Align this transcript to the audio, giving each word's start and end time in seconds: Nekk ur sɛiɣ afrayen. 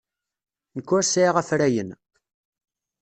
Nekk 0.75 0.89
ur 0.95 1.03
sɛiɣ 1.05 1.35
afrayen. 1.41 1.89